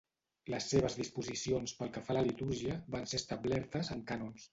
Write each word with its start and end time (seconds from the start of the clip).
Les 0.51 0.69
seves 0.69 0.95
disposicions 1.01 1.73
pel 1.81 1.91
que 1.97 2.03
fa 2.07 2.13
a 2.13 2.15
la 2.17 2.23
litúrgia 2.29 2.79
van 2.97 3.05
ser 3.13 3.21
establertes 3.21 3.93
en 3.97 4.03
cànons. 4.13 4.49